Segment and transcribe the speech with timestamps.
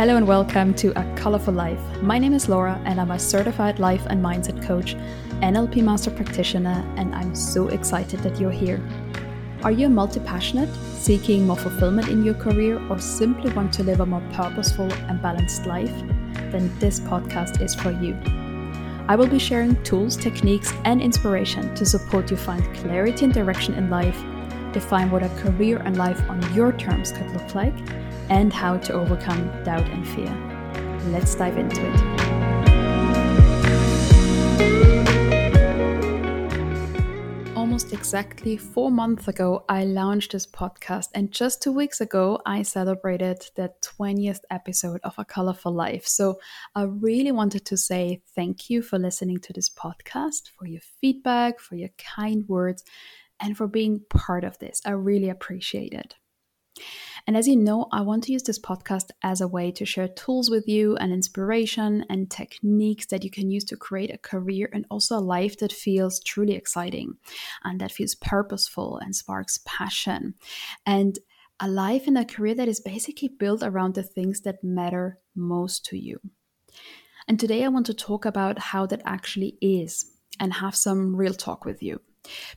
[0.00, 1.78] Hello and welcome to A Colorful Life.
[2.00, 4.94] My name is Laura and I'm a certified life and mindset coach,
[5.42, 8.82] NLP master practitioner, and I'm so excited that you're here.
[9.62, 14.00] Are you multi passionate, seeking more fulfillment in your career, or simply want to live
[14.00, 15.92] a more purposeful and balanced life?
[16.50, 18.16] Then this podcast is for you.
[19.06, 23.74] I will be sharing tools, techniques, and inspiration to support you find clarity and direction
[23.74, 24.18] in life,
[24.72, 27.74] define what a career and life on your terms could look like
[28.28, 30.32] and how to overcome doubt and fear.
[31.10, 32.30] Let's dive into it.
[37.56, 42.62] Almost exactly four months ago, I launched this podcast, and just two weeks ago, I
[42.62, 46.06] celebrated the 20th episode of A Colorful Life.
[46.06, 46.38] So,
[46.74, 51.58] I really wanted to say thank you for listening to this podcast, for your feedback,
[51.60, 52.84] for your kind words,
[53.40, 54.80] and for being part of this.
[54.84, 56.14] I really appreciate it.
[57.26, 60.08] And as you know, I want to use this podcast as a way to share
[60.08, 64.70] tools with you and inspiration and techniques that you can use to create a career
[64.72, 67.14] and also a life that feels truly exciting
[67.64, 70.34] and that feels purposeful and sparks passion.
[70.86, 71.18] And
[71.60, 75.84] a life and a career that is basically built around the things that matter most
[75.86, 76.20] to you.
[77.28, 80.06] And today I want to talk about how that actually is
[80.40, 82.00] and have some real talk with you.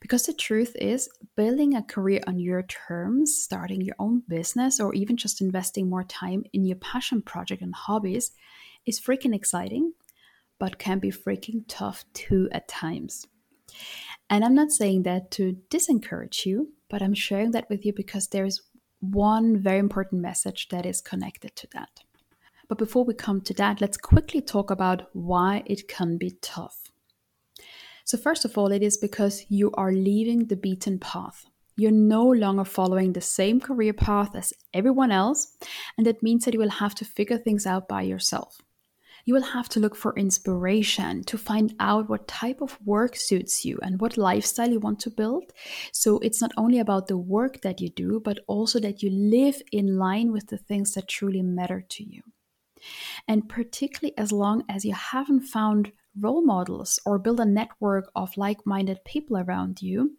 [0.00, 4.94] Because the truth is, building a career on your terms, starting your own business, or
[4.94, 8.32] even just investing more time in your passion project and hobbies
[8.86, 9.92] is freaking exciting,
[10.58, 13.26] but can be freaking tough too at times.
[14.28, 18.28] And I'm not saying that to disencourage you, but I'm sharing that with you because
[18.28, 18.62] there is
[19.00, 22.00] one very important message that is connected to that.
[22.68, 26.81] But before we come to that, let's quickly talk about why it can be tough.
[28.04, 31.46] So, first of all, it is because you are leaving the beaten path.
[31.76, 35.56] You're no longer following the same career path as everyone else,
[35.96, 38.58] and that means that you will have to figure things out by yourself.
[39.24, 43.64] You will have to look for inspiration to find out what type of work suits
[43.64, 45.52] you and what lifestyle you want to build.
[45.92, 49.62] So it's not only about the work that you do, but also that you live
[49.70, 52.22] in line with the things that truly matter to you.
[53.28, 58.36] And particularly as long as you haven't found role models or build a network of
[58.36, 60.16] like minded people around you,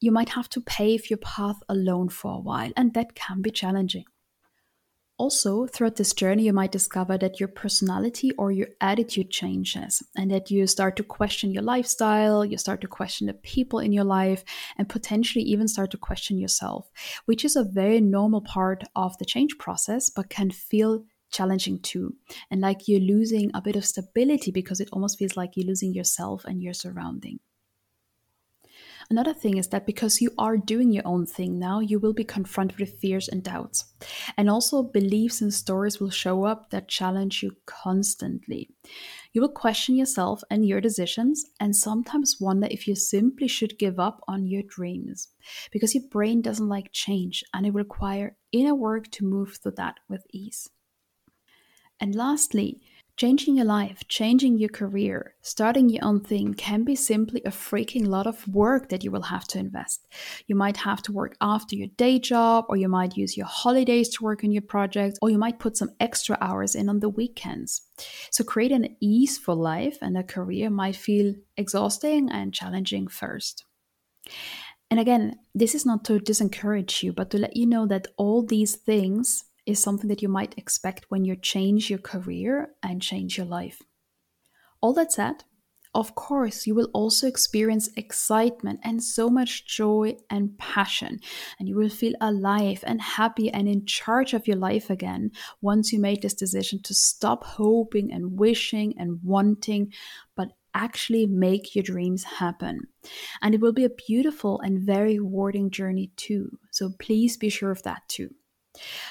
[0.00, 3.50] you might have to pave your path alone for a while, and that can be
[3.50, 4.04] challenging.
[5.18, 10.30] Also, throughout this journey, you might discover that your personality or your attitude changes, and
[10.30, 14.04] that you start to question your lifestyle, you start to question the people in your
[14.04, 14.42] life,
[14.78, 16.90] and potentially even start to question yourself,
[17.26, 22.14] which is a very normal part of the change process, but can feel challenging too.
[22.50, 25.94] And like you're losing a bit of stability because it almost feels like you're losing
[25.94, 27.40] yourself and your surrounding.
[29.10, 32.22] Another thing is that because you are doing your own thing now, you will be
[32.22, 33.92] confronted with fears and doubts.
[34.36, 38.70] And also, beliefs and stories will show up that challenge you constantly.
[39.32, 43.98] You will question yourself and your decisions, and sometimes wonder if you simply should give
[43.98, 45.26] up on your dreams.
[45.72, 49.72] Because your brain doesn't like change, and it will require inner work to move through
[49.72, 50.70] that with ease.
[52.00, 52.80] And lastly,
[53.20, 58.06] changing your life, changing your career, starting your own thing can be simply a freaking
[58.06, 60.08] lot of work that you will have to invest.
[60.46, 64.08] You might have to work after your day job, or you might use your holidays
[64.08, 67.10] to work on your project, or you might put some extra hours in on the
[67.10, 67.82] weekends.
[68.30, 73.66] So, creating an easeful life and a career might feel exhausting and challenging first.
[74.90, 78.42] And again, this is not to discourage you, but to let you know that all
[78.42, 83.36] these things is something that you might expect when you change your career and change
[83.36, 83.82] your life.
[84.80, 85.44] All that said,
[85.92, 91.18] of course, you will also experience excitement and so much joy and passion,
[91.58, 95.92] and you will feel alive and happy and in charge of your life again once
[95.92, 99.92] you make this decision to stop hoping and wishing and wanting,
[100.36, 102.82] but actually make your dreams happen.
[103.42, 106.56] And it will be a beautiful and very rewarding journey too.
[106.70, 108.30] So please be sure of that too.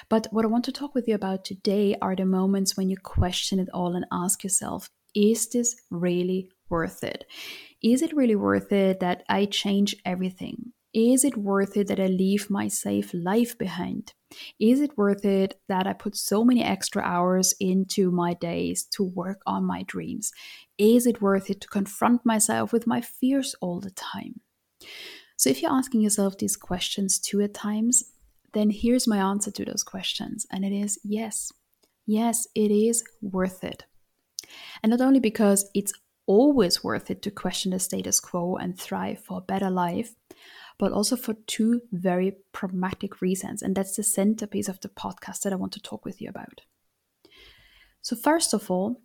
[0.09, 2.97] But what I want to talk with you about today are the moments when you
[2.97, 7.25] question it all and ask yourself, is this really worth it?
[7.81, 10.73] Is it really worth it that I change everything?
[10.93, 14.13] Is it worth it that I leave my safe life behind?
[14.59, 19.03] Is it worth it that I put so many extra hours into my days to
[19.03, 20.31] work on my dreams?
[20.79, 24.41] Is it worth it to confront myself with my fears all the time?
[25.37, 28.03] So, if you're asking yourself these questions too at times,
[28.53, 30.45] then here's my answer to those questions.
[30.51, 31.51] And it is yes.
[32.05, 33.85] Yes, it is worth it.
[34.81, 35.93] And not only because it's
[36.25, 40.15] always worth it to question the status quo and thrive for a better life,
[40.77, 43.61] but also for two very pragmatic reasons.
[43.61, 46.61] And that's the centerpiece of the podcast that I want to talk with you about.
[48.01, 49.01] So, first of all,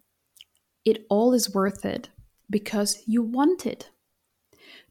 [0.85, 2.11] it all is worth it
[2.49, 3.91] because you want it.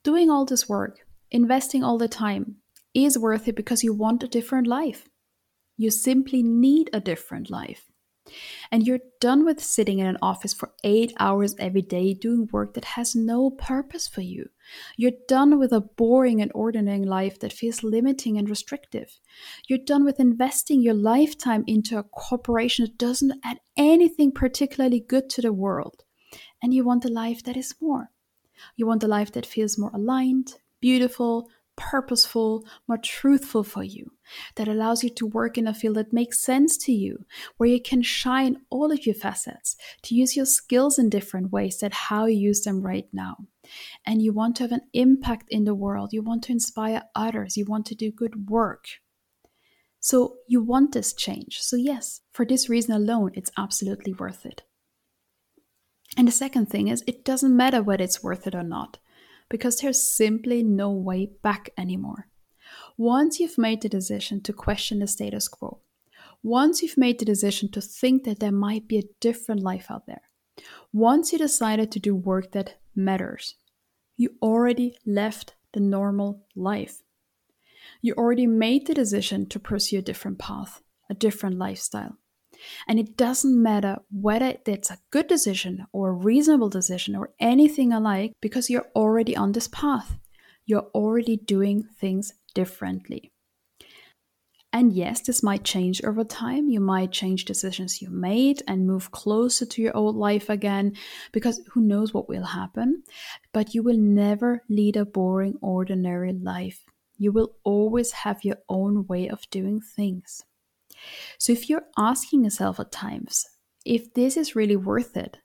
[0.03, 2.57] Doing all this work, investing all the time,
[2.93, 5.09] is worth it because you want a different life.
[5.77, 7.89] You simply need a different life.
[8.71, 12.73] And you're done with sitting in an office for eight hours every day doing work
[12.73, 14.49] that has no purpose for you.
[14.95, 19.19] You're done with a boring and ordinary life that feels limiting and restrictive.
[19.67, 25.29] You're done with investing your lifetime into a corporation that doesn't add anything particularly good
[25.31, 26.03] to the world.
[26.61, 28.09] And you want a life that is more.
[28.77, 34.11] You want a life that feels more aligned, beautiful, purposeful, more truthful for you,
[34.55, 37.25] that allows you to work in a field that makes sense to you,
[37.57, 41.79] where you can shine all of your facets, to use your skills in different ways
[41.79, 43.37] that how you use them right now.
[44.05, 47.57] And you want to have an impact in the world, you want to inspire others,
[47.57, 48.85] you want to do good work.
[49.99, 51.61] So you want this change.
[51.61, 54.63] So, yes, for this reason alone, it's absolutely worth it.
[56.17, 58.99] And the second thing is, it doesn't matter whether it's worth it or not
[59.53, 62.27] because there's simply no way back anymore.
[62.97, 65.79] Once you've made the decision to question the status quo,
[66.41, 70.07] once you've made the decision to think that there might be a different life out
[70.07, 70.23] there,
[70.91, 73.53] once you decided to do work that matters,
[74.17, 77.03] you already left the normal life.
[78.01, 82.17] You already made the decision to pursue a different path, a different lifestyle.
[82.87, 87.93] And it doesn't matter whether it's a good decision or a reasonable decision or anything
[87.93, 90.17] alike, because you're already on this path.
[90.65, 93.31] You're already doing things differently.
[94.75, 96.67] And yes, this might change over time.
[96.67, 100.95] You might change decisions you made and move closer to your old life again,
[101.31, 103.03] because who knows what will happen.
[103.51, 106.85] But you will never lead a boring, ordinary life.
[107.19, 110.43] You will always have your own way of doing things.
[111.37, 113.45] So if you're asking yourself at times
[113.85, 115.37] if this is really worth it,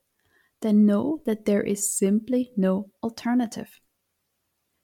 [0.61, 3.79] then know that there is simply no alternative.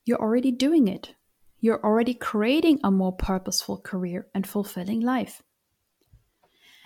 [0.06, 1.16] You're already doing it.
[1.60, 5.42] You're already creating a more purposeful career and fulfilling life.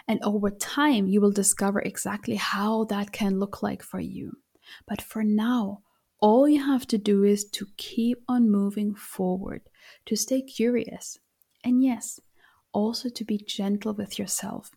[0.07, 4.38] And over time, you will discover exactly how that can look like for you.
[4.88, 5.81] But for now,
[6.19, 9.62] all you have to do is to keep on moving forward,
[10.06, 11.19] to stay curious.
[11.63, 12.19] And yes,
[12.74, 14.71] also to be gentle with yourself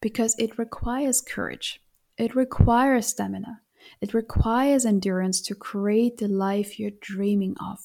[0.00, 1.80] because it requires courage,
[2.18, 3.60] it requires stamina,
[4.00, 7.78] it requires endurance to create the life you're dreaming of.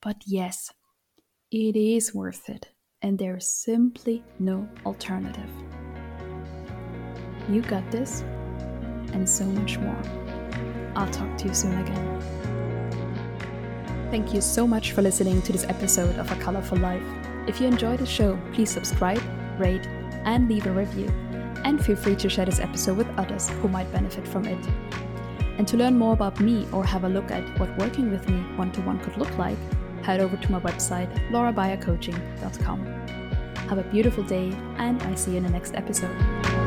[0.00, 0.70] But yes,
[1.50, 2.68] it is worth it,
[3.02, 5.50] and there's simply no alternative.
[7.48, 8.20] You got this,
[9.12, 10.02] and so much more.
[10.94, 12.48] I'll talk to you soon again.
[14.10, 17.27] Thank you so much for listening to this episode of A Colorful Life.
[17.48, 19.22] If you enjoyed the show, please subscribe,
[19.58, 19.86] rate,
[20.24, 21.08] and leave a review.
[21.64, 24.64] And feel free to share this episode with others who might benefit from it.
[25.56, 28.36] And to learn more about me or have a look at what working with me
[28.56, 29.56] one to one could look like,
[30.02, 32.84] head over to my website, laurabeyercoaching.com.
[33.68, 36.57] Have a beautiful day, and I see you in the next episode.